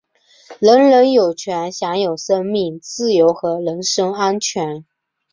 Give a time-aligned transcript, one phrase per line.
[0.57, 4.83] 人人有权享有生命、自由和人身安全。